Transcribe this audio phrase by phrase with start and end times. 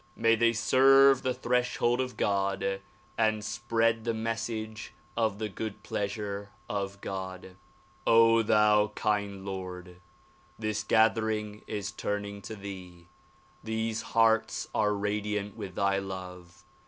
[0.15, 2.81] May they serve the threshold of God
[3.19, 7.55] and spread the message of the good pleasure of God.
[8.07, 9.97] thou kind Lord!
[10.57, 13.09] This gathering is turning to thee.
[13.63, 16.63] These hearts are radiant with thy love.